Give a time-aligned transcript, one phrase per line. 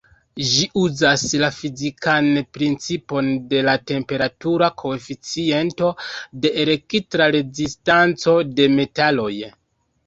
[0.51, 5.93] Ĝi uzas la fizikan principon de la temperatura koeficiento
[6.47, 9.33] de elektra rezistanco de metaloj.